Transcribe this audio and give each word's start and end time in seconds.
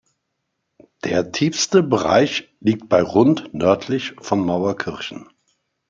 Der 1.03 1.31
tiefste 1.31 1.83
Bereich 1.83 2.49
liegt 2.59 2.89
bei 2.89 3.03
rund 3.03 3.53
nördlich 3.53 4.15
von 4.19 4.43
Mauerkirchen. 4.43 5.29